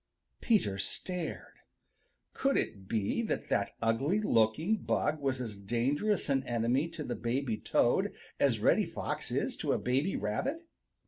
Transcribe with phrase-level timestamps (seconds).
[0.41, 1.57] Peter stared.
[2.33, 7.13] Could it be that that ugly looking bug was as dangerous an enemy to the
[7.15, 10.63] baby Toad as Reddy Fox is to a baby Rabbit?